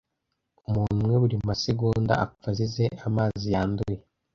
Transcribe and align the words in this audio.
Umuntu 0.67 0.95
umwe 1.01 1.15
buri 1.21 1.35
masegonda 1.49 2.13
apfa 2.25 2.47
azize 2.51 2.85
amazi 3.07 3.47
yanduye 3.55 3.97